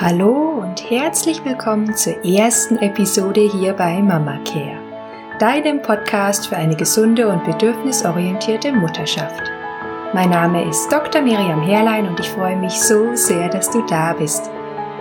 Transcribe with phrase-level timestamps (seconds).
[0.00, 4.78] Hallo und herzlich willkommen zur ersten Episode hier bei Mama Care,
[5.40, 9.42] deinem Podcast für eine gesunde und bedürfnisorientierte Mutterschaft.
[10.14, 11.20] Mein Name ist Dr.
[11.20, 14.48] Miriam Herrlein und ich freue mich so sehr, dass du da bist.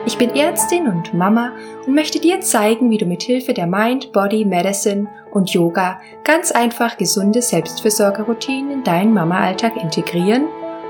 [0.07, 1.52] Ich bin Ärztin und Mama
[1.86, 6.52] und möchte dir zeigen, wie du mit Hilfe der Mind, Body, Medicine und Yoga ganz
[6.52, 10.48] einfach gesunde Selbstfürsorgeroutinen in deinen Mama-Alltag integrieren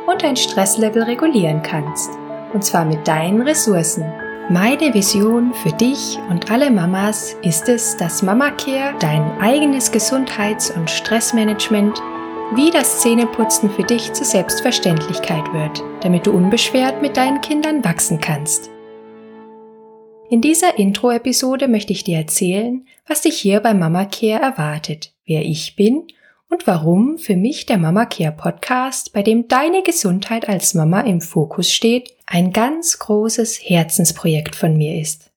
[0.10, 2.10] und dein Stresslevel regulieren kannst
[2.54, 4.06] und zwar mit deinen Ressourcen.
[4.50, 10.72] Meine Vision für dich und alle Mamas ist es, dass Mama Care dein eigenes Gesundheits-
[10.72, 12.02] und Stressmanagement
[12.56, 18.22] wie das Zähneputzen für dich zur Selbstverständlichkeit wird, damit du unbeschwert mit deinen Kindern wachsen
[18.22, 18.70] kannst.
[20.30, 25.44] In dieser Intro-Episode möchte ich dir erzählen, was dich hier bei Mama Care erwartet, wer
[25.44, 26.08] ich bin
[26.50, 31.22] und warum für mich der Mama Care Podcast, bei dem deine Gesundheit als Mama im
[31.22, 35.32] Fokus steht, ein ganz großes Herzensprojekt von mir ist.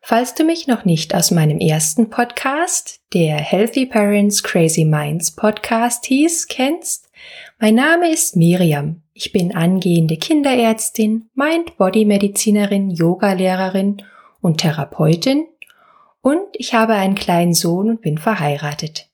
[0.00, 6.06] Falls du mich noch nicht aus meinem ersten Podcast, der Healthy Parents Crazy Minds Podcast
[6.06, 7.10] hieß, kennst,
[7.58, 9.02] mein Name ist Miriam.
[9.12, 14.02] Ich bin angehende Kinderärztin, Mind-Body-Medizinerin, Yoga-Lehrerin
[14.40, 15.46] und Therapeutin
[16.20, 19.08] und ich habe einen kleinen Sohn und bin verheiratet.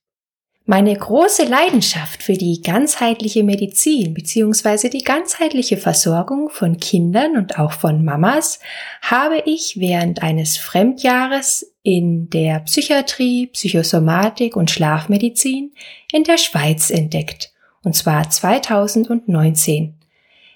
[0.71, 4.89] Meine große Leidenschaft für die ganzheitliche Medizin bzw.
[4.89, 8.61] die ganzheitliche Versorgung von Kindern und auch von Mamas
[9.03, 15.73] habe ich während eines Fremdjahres in der Psychiatrie, Psychosomatik und Schlafmedizin
[16.13, 19.99] in der Schweiz entdeckt, und zwar 2019.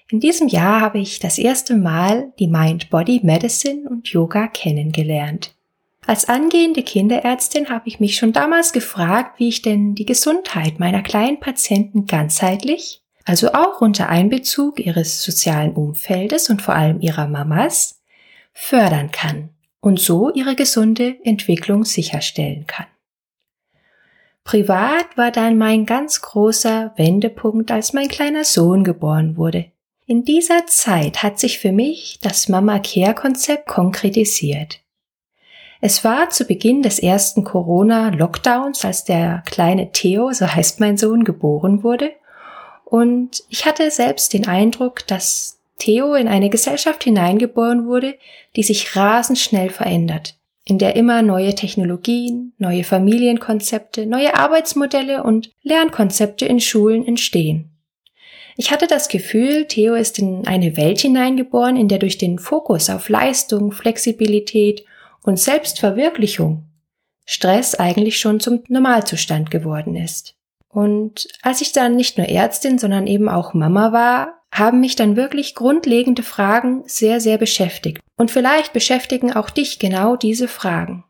[0.09, 5.54] In diesem Jahr habe ich das erste Mal die Mind-Body Medicine und Yoga kennengelernt.
[6.07, 11.01] Als angehende Kinderärztin habe ich mich schon damals gefragt, wie ich denn die Gesundheit meiner
[11.01, 18.01] kleinen Patienten ganzheitlich, also auch unter Einbezug ihres sozialen Umfeldes und vor allem ihrer Mamas,
[18.53, 19.49] fördern kann
[19.81, 22.85] und so ihre gesunde Entwicklung sicherstellen kann.
[24.43, 29.71] Privat war dann mein ganz großer Wendepunkt, als mein kleiner Sohn geboren wurde.
[30.05, 34.84] In dieser Zeit hat sich für mich das Mama Care Konzept konkretisiert.
[35.81, 41.23] Es war zu Beginn des ersten Corona-Lockdowns, als der kleine Theo, so heißt mein Sohn,
[41.23, 42.11] geboren wurde.
[42.85, 48.15] Und ich hatte selbst den Eindruck, dass Theo in eine Gesellschaft hineingeboren wurde,
[48.55, 55.51] die sich rasend schnell verändert, in der immer neue Technologien, neue Familienkonzepte, neue Arbeitsmodelle und
[55.63, 57.71] Lernkonzepte in Schulen entstehen.
[58.57, 62.89] Ich hatte das Gefühl, Theo ist in eine Welt hineingeboren, in der durch den Fokus
[62.89, 64.85] auf Leistung, Flexibilität
[65.25, 66.69] und Selbstverwirklichung
[67.25, 70.35] Stress eigentlich schon zum Normalzustand geworden ist.
[70.69, 75.15] Und als ich dann nicht nur Ärztin, sondern eben auch Mama war, haben mich dann
[75.15, 77.99] wirklich grundlegende Fragen sehr, sehr beschäftigt.
[78.17, 81.03] Und vielleicht beschäftigen auch dich genau diese Fragen.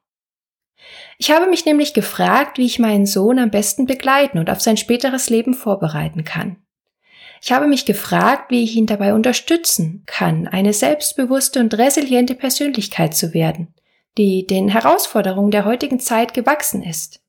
[1.17, 4.77] Ich habe mich nämlich gefragt, wie ich meinen Sohn am besten begleiten und auf sein
[4.77, 6.57] späteres Leben vorbereiten kann.
[7.41, 13.15] Ich habe mich gefragt, wie ich ihn dabei unterstützen kann, eine selbstbewusste und resiliente Persönlichkeit
[13.15, 13.73] zu werden,
[14.17, 17.21] die den Herausforderungen der heutigen Zeit gewachsen ist.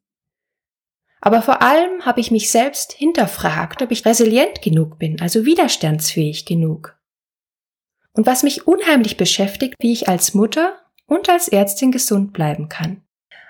[1.21, 6.45] Aber vor allem habe ich mich selbst hinterfragt, ob ich resilient genug bin, also widerstandsfähig
[6.45, 6.97] genug.
[8.13, 13.03] Und was mich unheimlich beschäftigt, wie ich als Mutter und als Ärztin gesund bleiben kann.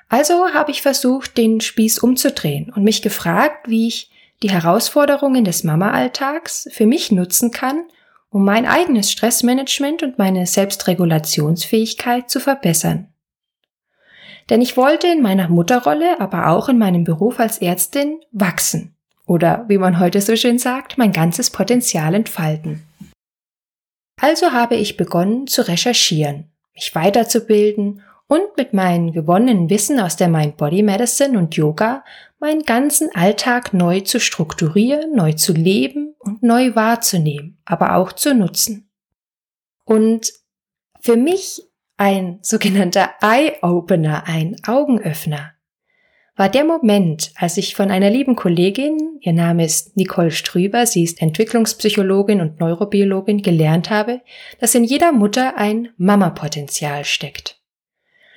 [0.09, 4.11] Also habe ich versucht, den Spieß umzudrehen und mich gefragt, wie ich
[4.43, 7.85] die Herausforderungen des Mama-Alltags für mich nutzen kann,
[8.31, 13.13] um mein eigenes Stressmanagement und meine Selbstregulationsfähigkeit zu verbessern.
[14.49, 18.95] Denn ich wollte in meiner Mutterrolle, aber auch in meinem Beruf als Ärztin wachsen.
[19.27, 22.85] Oder wie man heute so schön sagt, mein ganzes Potenzial entfalten.
[24.21, 30.29] Also habe ich begonnen zu recherchieren, mich weiterzubilden und mit meinem gewonnenen Wissen aus der
[30.29, 32.05] Mind Body Medicine und Yoga
[32.39, 38.35] meinen ganzen Alltag neu zu strukturieren, neu zu leben und neu wahrzunehmen, aber auch zu
[38.35, 38.91] nutzen.
[39.85, 40.33] Und
[41.01, 41.63] für mich
[41.97, 45.53] ein sogenannter Eye-Opener, ein Augenöffner,
[46.39, 51.03] war der Moment, als ich von einer lieben Kollegin, ihr Name ist Nicole Strüber, sie
[51.03, 54.21] ist Entwicklungspsychologin und Neurobiologin, gelernt habe,
[54.61, 57.59] dass in jeder Mutter ein Mama-Potenzial steckt.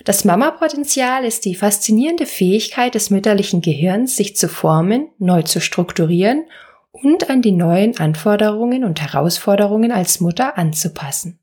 [0.05, 6.45] Das Mama-Potenzial ist die faszinierende Fähigkeit des mütterlichen Gehirns, sich zu formen, neu zu strukturieren
[6.93, 11.39] und an die neuen Anforderungen und Herausforderungen als Mutter anzupassen.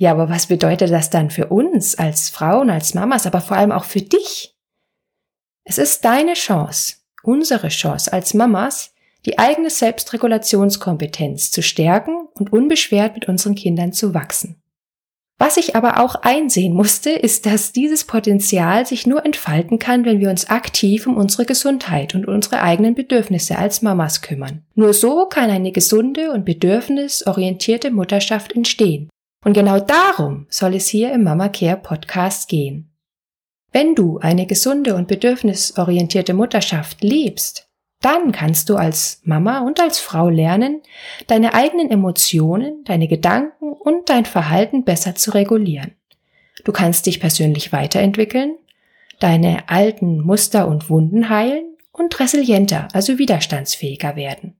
[0.00, 3.72] Ja, aber was bedeutet das dann für uns als Frauen, als Mamas, aber vor allem
[3.72, 4.54] auch für dich?
[5.64, 8.94] Es ist deine Chance, unsere Chance als Mamas,
[9.26, 14.62] die eigene Selbstregulationskompetenz zu stärken und unbeschwert mit unseren Kindern zu wachsen.
[15.36, 20.20] Was ich aber auch einsehen musste, ist, dass dieses Potenzial sich nur entfalten kann, wenn
[20.20, 24.62] wir uns aktiv um unsere Gesundheit und unsere eigenen Bedürfnisse als Mamas kümmern.
[24.74, 29.08] Nur so kann eine gesunde und bedürfnisorientierte Mutterschaft entstehen.
[29.44, 32.90] Und genau darum soll es hier im Mama Care Podcast gehen.
[33.72, 37.68] Wenn du eine gesunde und bedürfnisorientierte Mutterschaft lebst,
[38.00, 40.82] dann kannst du als Mama und als Frau lernen,
[41.26, 45.96] deine eigenen Emotionen, deine Gedanken und dein Verhalten besser zu regulieren.
[46.64, 48.56] Du kannst dich persönlich weiterentwickeln,
[49.20, 54.56] deine alten Muster und Wunden heilen und resilienter, also widerstandsfähiger werden.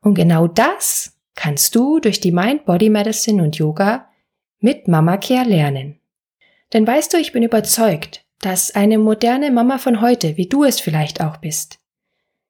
[0.00, 4.08] Und genau das kannst du durch die Mind Body Medicine und Yoga
[4.60, 5.98] mit Mama Care lernen.
[6.72, 10.80] Denn weißt du, ich bin überzeugt, dass eine moderne Mama von heute, wie du es
[10.80, 11.78] vielleicht auch bist,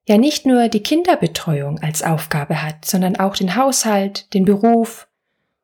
[0.07, 5.07] ja nicht nur die Kinderbetreuung als Aufgabe hat, sondern auch den Haushalt, den Beruf.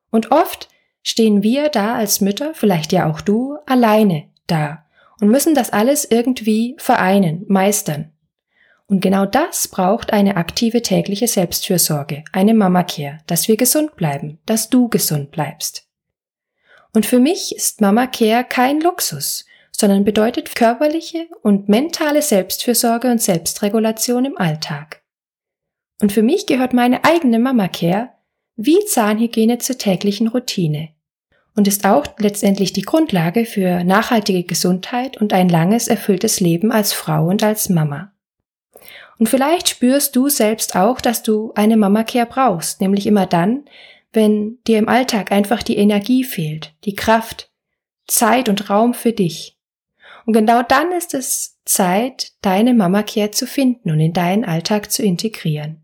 [0.10, 0.70] Und oft
[1.04, 4.86] stehen wir da als Mütter, vielleicht ja auch du, alleine da
[5.22, 8.11] und müssen das alles irgendwie vereinen, meistern.
[8.92, 14.70] Und genau das braucht eine aktive tägliche Selbstfürsorge, eine Mama-Care, dass wir gesund bleiben, dass
[14.70, 15.88] du gesund bleibst.
[16.94, 24.26] Und für mich ist Mama-Care kein Luxus, sondern bedeutet körperliche und mentale Selbstfürsorge und Selbstregulation
[24.26, 25.02] im Alltag.
[26.02, 28.10] Und für mich gehört meine eigene Mama Care
[28.58, 30.90] wie Zahnhygiene zur täglichen Routine
[31.56, 36.92] und ist auch letztendlich die Grundlage für nachhaltige Gesundheit und ein langes, erfülltes Leben als
[36.92, 38.12] Frau und als Mama.
[39.22, 43.66] Und vielleicht spürst du selbst auch, dass du eine Mama Care brauchst, nämlich immer dann,
[44.12, 47.52] wenn dir im Alltag einfach die Energie fehlt, die Kraft,
[48.08, 49.60] Zeit und Raum für dich.
[50.26, 54.92] Und genau dann ist es Zeit, deine Mama Care zu finden und in deinen Alltag
[54.92, 55.84] zu integrieren.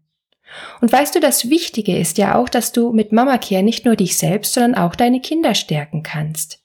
[0.81, 3.95] Und weißt du, das Wichtige ist ja auch, dass du mit Mama Care nicht nur
[3.95, 6.63] dich selbst, sondern auch deine Kinder stärken kannst.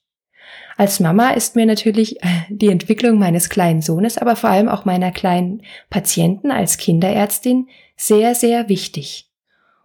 [0.83, 4.85] Als Mama ist mir natürlich äh, die Entwicklung meines kleinen Sohnes, aber vor allem auch
[4.85, 9.31] meiner kleinen Patienten als Kinderärztin sehr, sehr wichtig.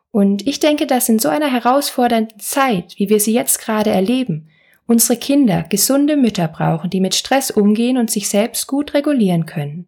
[0.09, 4.49] Und ich denke, dass in so einer herausfordernden Zeit, wie wir sie jetzt gerade erleben,
[4.87, 9.85] unsere Kinder gesunde Mütter brauchen, die mit Stress umgehen und sich selbst gut regulieren können.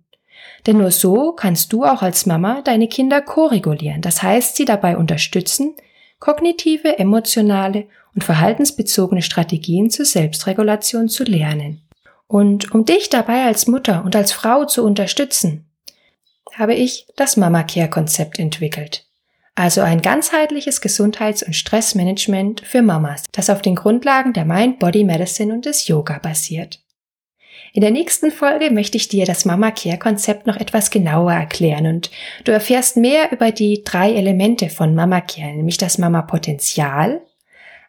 [0.68, 4.96] Denn nur so kannst du auch als Mama deine Kinder koregulieren, das heißt sie dabei
[4.96, 5.74] unterstützen,
[6.20, 11.82] kognitive, emotionale und verhaltensbezogene Strategien zur Selbstregulation zu lernen.
[12.28, 15.66] Und um dich dabei als Mutter und als Frau zu unterstützen,
[16.54, 19.10] habe ich das Mama Care Konzept entwickelt
[19.60, 25.54] also ein ganzheitliches Gesundheits- und Stressmanagement für Mamas, das auf den Grundlagen der Mind-Body Medicine
[25.54, 26.80] und des Yoga basiert.
[27.74, 31.86] In der nächsten Folge möchte ich dir das Mama Care Konzept noch etwas genauer erklären
[31.86, 32.10] und
[32.44, 37.22] du erfährst mehr über die drei Elemente von Mama Care, nämlich das Mama Potenzial,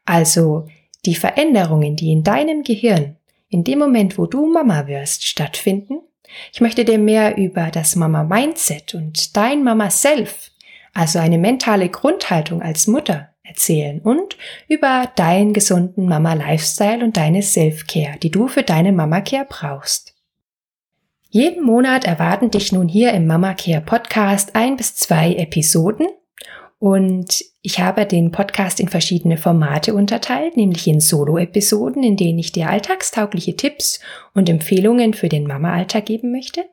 [0.05, 0.67] also
[1.07, 3.17] die Veränderungen, die in deinem Gehirn
[3.49, 6.01] in dem Moment, wo du Mama wirst, stattfinden.
[6.53, 10.51] Ich möchte dir mehr über das Mama Mindset und dein Mama Self
[10.93, 14.39] also eine mentale Grundhaltung als Mutter erzählen und
[14.69, 20.15] über deinen gesunden Mama-Lifestyle und deine Self-Care, die du für deine Mama-Care brauchst.
[21.29, 26.09] Jeden Monat erwarten dich nun hier im Mama Care Podcast ein bis zwei Episoden
[26.81, 32.53] und ich habe den Podcast in verschiedene Formate unterteilt, nämlich in Solo-Episoden, in denen ich
[32.53, 34.01] dir alltagstaugliche Tipps
[34.35, 36.65] und Empfehlungen für den Mama-Alltag geben möchte.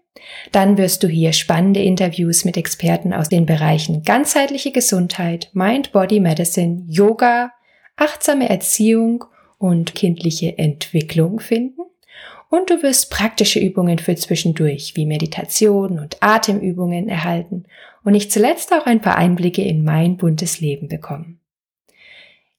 [0.52, 6.86] Dann wirst du hier spannende Interviews mit Experten aus den Bereichen ganzheitliche Gesundheit, Mind-Body Medicine,
[6.88, 7.52] Yoga,
[7.98, 9.26] achtsame Erziehung
[9.58, 11.82] und kindliche Entwicklung finden.
[12.50, 17.66] Und du wirst praktische Übungen für zwischendurch wie Meditation und Atemübungen erhalten
[18.04, 21.42] und nicht zuletzt auch ein paar Einblicke in mein buntes Leben bekommen.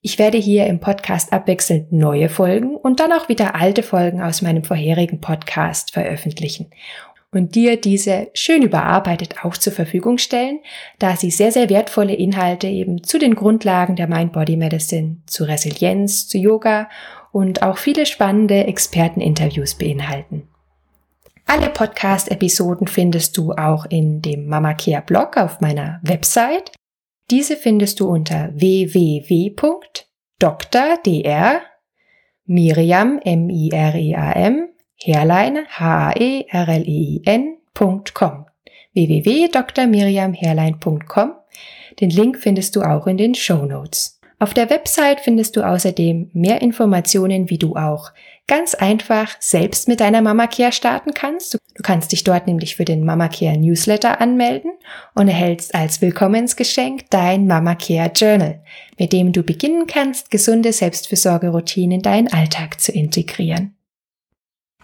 [0.01, 4.43] Ich werde hier im Podcast abwechselnd neue Folgen und dann auch wieder alte Folgen aus
[4.43, 6.71] meinem vorherigen Podcast veröffentlichen
[7.31, 10.61] und dir diese schön überarbeitet auch zur Verfügung stellen,
[10.99, 16.27] da sie sehr, sehr wertvolle Inhalte eben zu den Grundlagen der Mind-Body Medicine, zu Resilienz,
[16.27, 16.89] zu Yoga
[17.33, 20.49] und auch viele spannende Experteninterviews beinhalten.
[21.47, 26.73] Alle Podcast-Episoden findest du auch in dem Mama Care Blog auf meiner Website.
[27.31, 29.59] Diese findest du unter www.dr
[32.45, 37.59] Miriam, M-I-R-I-A-M, Herlein, H-A-E-R-L-E-I-N.com
[38.95, 41.33] www.drmiriamherlein.com.
[42.01, 44.18] Den Link findest du auch in den Show Notes.
[44.41, 48.13] Auf der Website findest du außerdem mehr Informationen, wie du auch
[48.47, 51.59] ganz einfach selbst mit deiner Mama Care starten kannst.
[51.75, 54.73] Du kannst dich dort nämlich für den Mama Care Newsletter anmelden
[55.15, 58.63] und erhältst als Willkommensgeschenk dein Mama Care Journal,
[58.97, 63.78] mit dem du beginnen kannst, gesunde Selbstfürsorgeroutinen in deinen Alltag zu integrieren.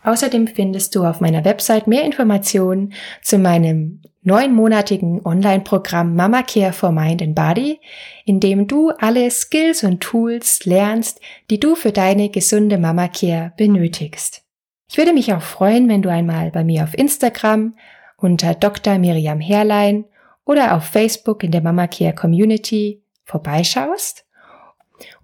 [0.04, 2.92] Außerdem findest du auf meiner Website mehr Informationen
[3.22, 7.80] zu meinem neunmonatigen Online-Programm Mama Care for Mind and Body,
[8.24, 11.20] in dem du alle Skills und Tools lernst,
[11.50, 14.42] die du für deine gesunde Mama Care benötigst.
[14.90, 17.74] Ich würde mich auch freuen, wenn du einmal bei mir auf Instagram
[18.18, 18.98] unter Dr.
[18.98, 20.04] Miriam Herrlein
[20.44, 24.26] oder auf Facebook in der Mama Care Community vorbeischaust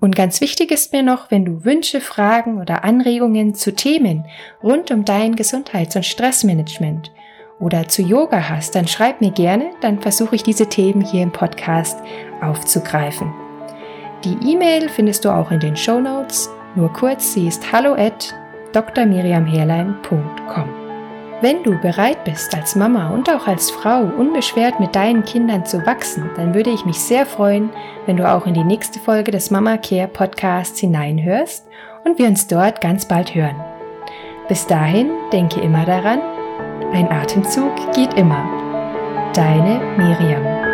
[0.00, 4.24] und ganz wichtig ist mir noch, wenn du Wünsche, Fragen oder Anregungen zu Themen
[4.62, 7.12] rund um dein Gesundheits- und Stressmanagement
[7.60, 11.32] oder zu Yoga hast, dann schreib mir gerne, dann versuche ich diese Themen hier im
[11.32, 12.00] Podcast
[12.40, 13.32] aufzugreifen.
[14.24, 16.50] Die E-Mail findest du auch in den Show Notes.
[16.74, 18.34] Nur kurz, sie ist hallo at
[18.72, 20.79] drmiriamherlein.com.
[21.42, 25.86] Wenn du bereit bist, als Mama und auch als Frau unbeschwert mit deinen Kindern zu
[25.86, 27.70] wachsen, dann würde ich mich sehr freuen,
[28.04, 31.66] wenn du auch in die nächste Folge des Mama Care Podcasts hineinhörst
[32.04, 33.56] und wir uns dort ganz bald hören.
[34.48, 36.20] Bis dahin denke immer daran,
[36.92, 38.46] ein Atemzug geht immer.
[39.32, 40.69] Deine Miriam.